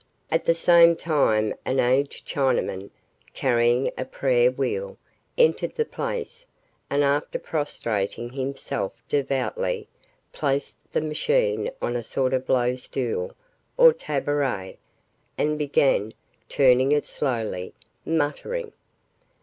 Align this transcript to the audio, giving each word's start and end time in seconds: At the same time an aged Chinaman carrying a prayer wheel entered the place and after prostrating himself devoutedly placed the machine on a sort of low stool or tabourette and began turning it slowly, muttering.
At 0.31 0.45
the 0.45 0.55
same 0.55 0.95
time 0.95 1.53
an 1.63 1.79
aged 1.79 2.25
Chinaman 2.27 2.89
carrying 3.35 3.91
a 3.99 4.03
prayer 4.03 4.49
wheel 4.49 4.97
entered 5.37 5.75
the 5.75 5.85
place 5.85 6.43
and 6.89 7.03
after 7.03 7.37
prostrating 7.37 8.31
himself 8.31 8.93
devoutedly 9.07 9.87
placed 10.33 10.91
the 10.91 11.01
machine 11.01 11.69
on 11.83 11.95
a 11.95 12.01
sort 12.01 12.33
of 12.33 12.49
low 12.49 12.73
stool 12.73 13.35
or 13.77 13.93
tabourette 13.93 14.79
and 15.37 15.59
began 15.59 16.13
turning 16.49 16.91
it 16.93 17.05
slowly, 17.05 17.71
muttering. 18.03 18.73